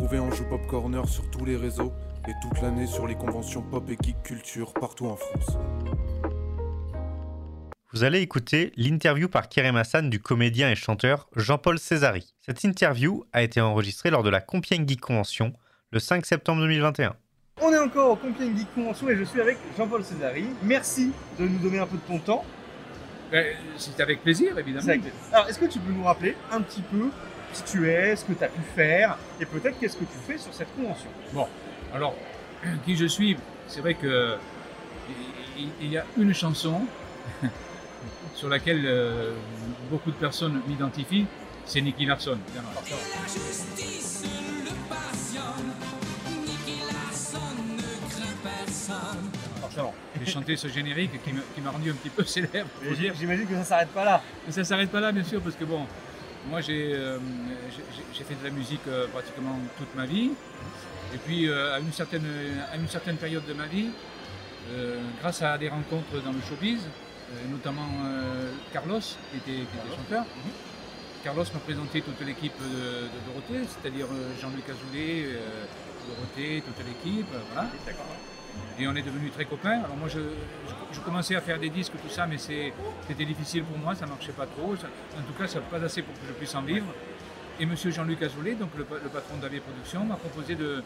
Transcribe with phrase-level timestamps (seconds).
[0.00, 1.92] retrouver en Joue Pop Corner sur tous les réseaux
[2.26, 5.58] et toute l'année sur les conventions pop et geek culture partout en France.
[7.92, 12.34] Vous allez écouter l'interview par Kerem Hassan du comédien et chanteur Jean-Paul Césari.
[12.40, 15.52] Cette interview a été enregistrée lors de la Compiègne Geek Convention
[15.90, 17.14] le 5 septembre 2021.
[17.60, 20.46] On est encore au Compiègne Geek Convention et je suis avec Jean-Paul Césari.
[20.62, 22.44] Merci de nous donner un peu de ton temps.
[23.30, 24.88] Ben, C'est avec plaisir, évidemment.
[24.88, 25.02] Avec.
[25.30, 27.10] Alors, est-ce que tu peux nous rappeler un petit peu
[27.52, 30.38] qui tu es, ce que tu as pu faire et peut-être qu'est-ce que tu fais
[30.38, 31.46] sur cette convention Bon,
[31.94, 32.14] alors,
[32.84, 33.36] qui je suis
[33.68, 34.36] C'est vrai que
[35.80, 36.82] il- y a une chanson
[38.34, 39.34] sur laquelle euh,
[39.90, 41.26] beaucoup de personnes m'identifient,
[41.66, 42.70] c'est Nicky Larson, évidemment.
[42.74, 44.22] La justice
[44.64, 45.72] le passionne,
[46.46, 49.30] Nicky Larson ne craint personne.
[49.60, 49.94] Forcément.
[50.24, 52.68] J'ai chanté ce générique qui m'a rendu un petit peu célèbre.
[53.18, 54.22] J'imagine que ça s'arrête pas là.
[54.46, 55.86] Mais ça s'arrête pas là, bien sûr, parce que bon,
[56.48, 57.18] moi j'ai euh,
[58.16, 60.30] j'ai- fait de la musique euh, pratiquement toute ma vie.
[61.14, 62.24] Et puis euh, à, une certaine,
[62.72, 63.88] à une certaine période de ma vie,
[65.20, 66.80] grâce à des rencontres dans le showbiz,
[67.50, 67.88] notamment
[68.72, 70.24] Carlos, qui était, qui était chanteur,
[71.24, 74.06] Carlos m'a présenté toute l'équipe de, de Dorothée, c'est-à-dire
[74.40, 75.26] Jean-Luc Azoulay,
[76.08, 77.68] Dorothée, toute l'équipe, voilà.
[78.78, 79.78] Et on est devenus très copains.
[79.84, 83.62] Alors moi, je, je- je commençais à faire des disques, tout ça, mais c'était difficile
[83.64, 84.74] pour moi, ça marchait pas trop.
[84.76, 86.86] Ça- en tout cas, ça pas assez pour que je puisse en vivre.
[87.58, 90.82] Et Monsieur Jean-Luc Azoulay, donc le, pa- le patron d'AV Productions, m'a proposé de,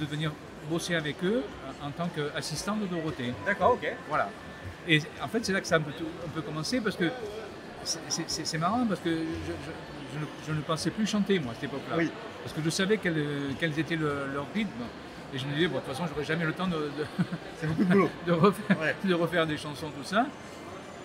[0.00, 0.32] de venir
[0.68, 1.44] bosser avec eux
[1.82, 3.32] en, en tant qu'assistant de Dorothée.
[3.46, 3.86] D'accord, ok.
[4.08, 4.28] Voilà.
[4.88, 5.92] Et en fait, c'est là que ça a un peu,
[6.26, 7.04] un peu commencé parce que
[7.84, 11.54] c'est- marrant parce que je, je- je ne, je ne pensais plus chanter moi à
[11.54, 11.96] cette époque-là.
[11.98, 12.10] Oui.
[12.42, 13.24] Parce que je savais quels,
[13.60, 14.84] quels étaient le- leurs rythmes.
[15.34, 17.84] Et je me disais, bon, de toute façon, j'aurais jamais le temps de, de- beaucoup
[17.84, 18.10] de boulot.
[18.26, 18.94] de refaire, Ouais.
[19.04, 20.26] de refaire des chansons, tout ça.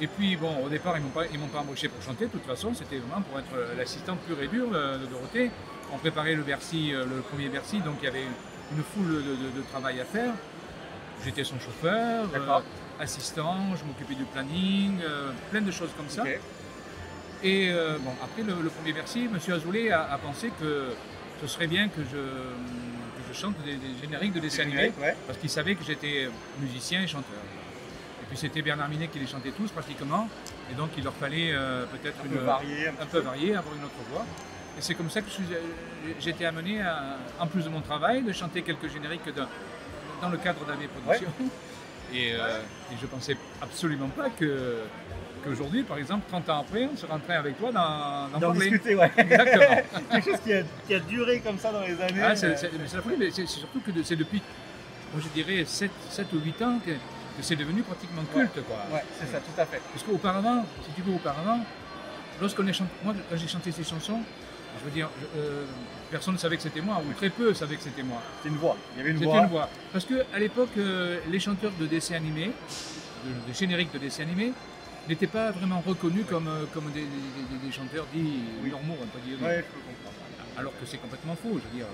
[0.00, 2.26] Et puis, bon, au départ, ils ne m'ont pas, ils m'ont pas embauché pour chanter.
[2.26, 5.50] De toute façon, c'était vraiment pour être euh, l'assistant pur et dur euh, de Dorothée.
[5.92, 8.22] On préparait le Bercy, euh, le premier Bercy, donc il y avait
[8.76, 10.32] une foule de, travail à faire.
[11.24, 12.60] J'étais son chauffeur, euh,
[13.00, 16.22] assistant, je m'occupais du planning, euh, plein de choses comme ça.
[17.42, 19.38] Et euh, bon, après le, le premier Bercy, M.
[19.52, 20.90] Azoulay a, a pensé que
[21.40, 25.14] ce serait bien que je, que je chante des, des génériques de dessins animés Ouais.
[25.26, 26.28] parce qu'il savait que j'étais
[26.60, 27.38] musicien et chanteur.
[28.22, 30.28] Et puis c'était Bernard Minet qui les chantait tous pratiquement,
[30.70, 32.88] et donc il leur fallait euh, peut-être Un peu varié.
[32.88, 34.24] Un, un petit peu varié, avoir une autre voix.
[34.78, 38.32] Et c'est comme ça que euh, été amené, à, en plus de mon travail, de
[38.32, 39.48] chanter quelques génériques dans,
[40.20, 41.32] dans le cadre d'AV Productions.
[42.12, 42.60] Et, euh,
[42.92, 44.76] et je pensais absolument pas que
[45.44, 48.70] qu'aujourd'hui, par exemple, 30 ans après, on serait en train avec toi d'en D'en parler.
[48.70, 49.10] discuter, ouais.
[49.16, 49.76] Exactement.
[50.12, 52.20] Quelque chose qui a, qui a duré comme ça dans les années.
[52.22, 54.40] Ah, c'est euh, c'est- c'est la folie, mais c'est c'est surtout que de- c'est depuis,
[55.12, 56.96] moi, je dirais, 7, 7 ou 8 ans que, que
[57.42, 58.64] c'est devenu pratiquement culte.
[58.66, 58.76] Quoi.
[58.92, 59.80] Ouais, c'est ça, tout à fait.
[59.92, 61.60] Parce qu'auparavant, si tu veux, auparavant,
[62.40, 64.20] lorsqu'on est chanté, moi, quand j'ai chanté ces chansons,
[64.80, 65.64] je veux dire, je- euh,
[66.10, 68.20] personne ne savait que c'était moi, ou très peu savaient que c'était moi.
[68.42, 68.76] C'est une voix.
[68.94, 69.40] Il y avait une C'était voix.
[69.42, 69.68] une voix.
[69.92, 72.52] Parce qu'à l'époque, euh, les chanteurs de dessins animés,
[73.24, 74.52] de, de génériques de dessins animés,
[75.08, 78.70] n'étaient pas vraiment reconnus comme, euh, comme des, des- des- des chanteurs dits Oui.
[78.70, 79.38] normaux, on peut dire.
[79.42, 80.16] Ouais, je peux comprendre.
[80.56, 81.86] Alors que c'est complètement faux, je veux dire.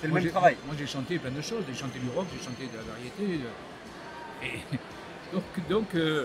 [0.00, 0.56] C'est le Moi, même j'ai- travail.
[0.66, 1.64] Moi, j'ai chanté plein de choses.
[1.68, 3.38] J'ai chanté du rock, j'ai chanté de la variété.
[3.42, 4.60] de- Et
[5.32, 6.24] donc, donc euh,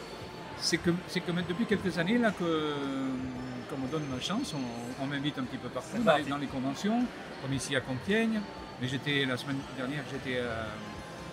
[0.57, 2.73] c'est que, que depuis quelques années là, que,
[3.69, 6.29] qu'on me donne ma chance, on, on m'invite un petit peu partout dans les, parti.
[6.29, 7.03] dans les conventions,
[7.41, 8.41] comme ici à Compiègne.
[8.81, 10.65] Mais j'étais la semaine dernière, j'étais à,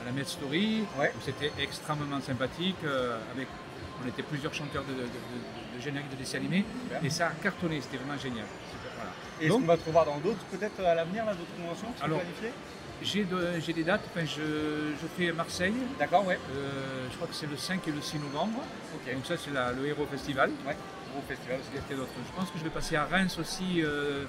[0.02, 1.12] à la Med Story, Ouais.
[1.16, 2.76] où c'était extrêmement sympathique.
[2.84, 3.48] euh, avec,
[4.04, 7.04] on était plusieurs chanteurs de, de, de- de génériques de dessins animés, Super.
[7.04, 8.44] et ça a cartonné, c'était vraiment génial.
[8.70, 9.10] Super, voilà.
[9.40, 11.88] Et est-ce Donc- qu'on va te revoir dans d'autres, peut-être à l'avenir, là, d'autres conventions
[11.96, 12.20] qui Alors-
[13.02, 16.38] J'ai, de- j'ai des dates, enfin, je, je fais Marseille, D'accord, ouais.
[16.54, 18.60] euh, je crois que c'est le 5 et le 6 novembre.
[19.12, 20.50] Donc ça c'est le Héros Festival.
[20.66, 20.76] Ouais.
[21.28, 21.70] Festival aussi.
[21.86, 24.24] Je pense que je vais passer à Reims aussi euh,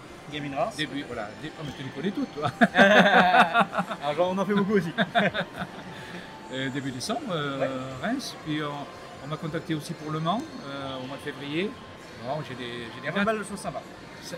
[0.55, 0.75] Race.
[0.77, 1.03] début.
[1.07, 1.29] Voilà.
[1.41, 2.51] dé- oh, mais tu les connais toutes, toi.
[2.75, 4.91] Alors, genre, on en fait beaucoup aussi.
[6.53, 7.69] Euh, début décembre, euh, Ouais.
[8.03, 8.35] Reims.
[8.45, 8.85] Puis on,
[9.25, 11.69] on m'a contacté aussi pour Le Mans euh, au mois de février.
[12.23, 12.71] Bon, j'ai des,
[13.03, 13.59] j'ai pas mal de choses.
[13.59, 13.71] Ça,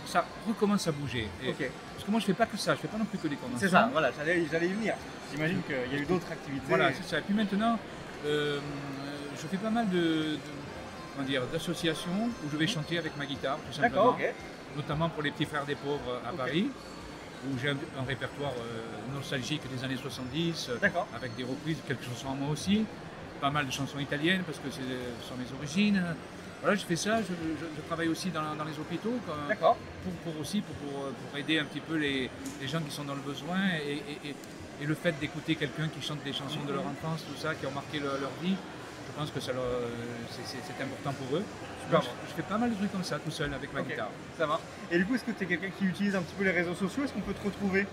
[0.06, 1.28] ça recommence à bouger.
[1.44, 1.70] Et- Ok.
[1.94, 3.36] Parce que moi je fais pas que ça, je fais pas non plus que des
[3.36, 3.60] conventions.
[3.68, 4.94] C'est ça, voilà, j'allais j'allais y venir.
[5.34, 6.66] J'imagine qu'il y a eu d'autres activités.
[6.68, 7.20] Voilà, c'est ça.
[7.20, 7.78] Et puis maintenant,
[8.26, 8.60] euh,
[9.36, 10.40] je fais pas mal de, de-
[11.16, 14.12] comment dire, d'associations où je vais chanter avec ma guitare, tout simplement.
[14.12, 14.34] D'accord, ok.
[14.78, 16.38] Notamment pour les petits frères des pauvres à Ok.
[16.38, 16.70] Paris,
[17.50, 21.08] où j'ai un, un répertoire euh, nostalgique des années 70, euh, D'accord.
[21.16, 22.86] avec des reprises, quelques chansons à moi aussi,
[23.38, 24.82] pas mal de chansons italiennes parce que c'est-
[25.22, 26.04] ce sont mes origines.
[26.62, 29.14] Voilà, je fais ça, je, je- je travaille aussi dans, dans les hôpitaux
[29.48, 29.78] D'accord.
[30.04, 32.30] pour, pour aussi pour, pour, pour aider un petit peu les,
[32.60, 34.36] les gens qui sont dans le besoin et, et- et-
[34.82, 37.66] et le fait d'écouter quelqu'un qui chante des chansons de leur enfance, tout ça, qui
[37.66, 38.56] ont marqué leur, leur vie,
[39.08, 39.64] je pense que ça leur-
[40.46, 41.44] c'est- important pour eux.
[41.86, 42.02] Super.
[42.02, 44.10] Je, fais pas mal de trucs comme ça tout seul avec ma guitare.
[44.38, 44.60] Ça va.
[44.92, 46.76] Et du coup, est-ce que tu es quelqu'un qui utilise un petit peu les réseaux
[46.76, 47.04] sociaux?
[47.06, 47.88] Est-ce qu'on peut te retrouver?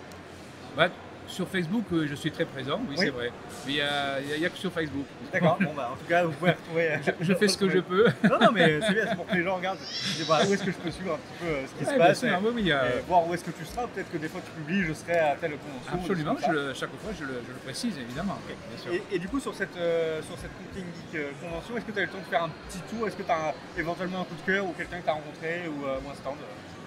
[0.77, 0.89] Bah,
[1.27, 3.05] sur Facebook, euh, je suis très présent, oui, Oui.
[3.07, 3.33] c'est vrai.
[3.67, 5.07] Mais il n'y a, que sur Facebook.
[5.33, 6.91] D'accord, bon bah en tout cas vous pouvez retrouver.
[6.93, 8.07] euh, Je fais ce que je peux.
[8.25, 9.79] Non, non, mais c'est bien, c'est pour que les gens regardent.
[9.81, 11.99] Je où est-ce que je peux suivre un petit peu euh, ce qui se Ouais,
[11.99, 13.87] passe sûr, et, oui, oui, et voir où est-ce que tu seras.
[13.87, 15.95] Peut-être que des fois tu publies, je serai à telle convention.
[15.95, 18.39] Absolument, je le- chaque fois je le, je le précise évidemment.
[18.47, 18.93] bien sûr.
[18.93, 21.93] Et, et du coup, sur cette, euh, sur cette Cooking Geek euh, convention, est-ce que
[21.93, 23.07] tu as eu le temps de faire un petit tour?
[23.09, 25.63] Est-ce que tu as éventuellement un coup de cœur ou quelqu'un que tu as rencontré
[25.69, 26.37] ou, euh, ou un stand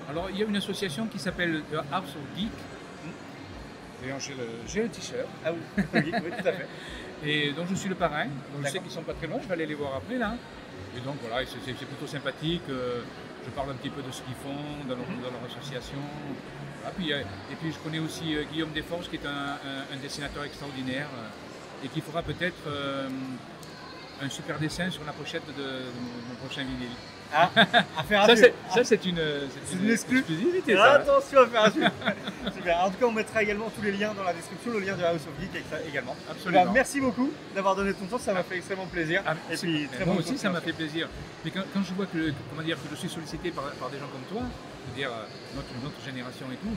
[0.10, 2.52] Alors il y a une association qui s'appelle The House of Geek.
[4.20, 6.68] J'ai le- j'ai t-shirt Ah oui, oui, oui, tout à fait.
[7.24, 8.26] et dont je suis le parrain.
[8.26, 10.36] Donc je sais qu'ils sont pas très loin, je vais aller les voir après là.
[10.96, 12.64] Et donc voilà, c'est plutôt sympathique.
[12.70, 13.02] euh,
[13.46, 14.60] je parle un petit peu de ce qu'ils font
[14.90, 15.22] dans leur, Mhm.
[15.24, 16.00] dans leur association.
[16.82, 17.22] Voilà, puis, euh,
[17.52, 21.08] et puis je connais aussi euh, Guillaume Desforges qui est un, un- un dessinateur extraordinaire
[21.84, 23.08] et qui fera peut-être euh,
[24.22, 26.96] un super dessin sur la pochette de, de mon, mon prochain vinyle.
[27.34, 29.20] Ah, à Ça c'est, ça, c'est une,
[29.66, 30.76] C'est une exclu exclusivité.
[30.76, 30.94] Ça.
[30.94, 31.92] attention à faire à suivre.
[32.56, 32.80] Super.
[32.80, 35.04] En tout cas, on mettra également tous les liens dans la description, le lien de
[35.04, 36.16] House of Geek également.
[36.30, 36.66] Absolument.
[36.66, 39.22] Bah, merci beaucoup d'avoir donné ton temps, ça m'a fait extrêmement plaisir.
[39.26, 41.10] Ah, et c'est- puis très moi aussi, ça m'a fait plaisir.
[41.44, 43.98] Mais quand, quand je vois que, comment dire, que je suis sollicité par, par des
[44.00, 44.48] gens comme toi,
[44.86, 45.26] c'est-à-dire euh,
[45.56, 46.76] notre, notre génération et tout,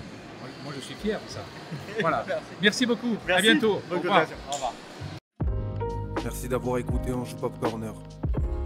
[0.64, 1.40] moi, je suis fier de ça.
[2.00, 2.24] Voilà.
[2.26, 2.42] Merci.
[2.62, 3.14] Merci beaucoup.
[3.24, 3.42] À Merci.
[3.42, 3.82] bientôt.
[3.88, 4.20] Bonne Au revoir.
[4.20, 4.36] continuation.
[4.50, 4.72] Au revoir.
[6.22, 7.52] Merci d'avoir écouté Ange Pop.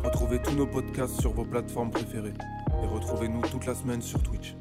[0.05, 2.35] Retrouvez tous nos podcasts sur vos plateformes préférées.
[2.83, 4.57] Et retrouvez-nous toute la semaine sur Twitch.